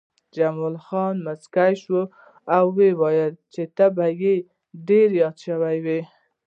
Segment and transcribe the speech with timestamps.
[0.35, 2.01] جمال خان موسک شو
[2.55, 4.35] او وویل چې ته به مې
[4.87, 5.55] ډېر یاد شې